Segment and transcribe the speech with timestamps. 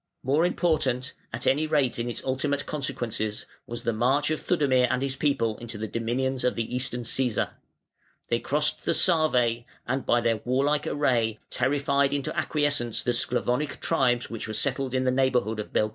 [0.23, 5.03] More important, at any rate in its ultimate consequences, was the march of Theudemir and
[5.03, 7.51] his people into the dominions of the Eastern Cæsar.
[8.27, 14.27] They crossed the Save, and by their warlike array terrified into acquiescence the Sclavonic tribes
[14.27, 15.89] which were settled in the neighbourhood of Belgrade.